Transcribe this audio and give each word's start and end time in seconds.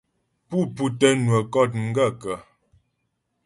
Pú 0.47 0.57
pútə́ 0.75 1.11
nwə 1.21 1.37
kɔ̂t 1.53 1.71
m 1.81 1.85
gaə̂kə́? 1.95 2.37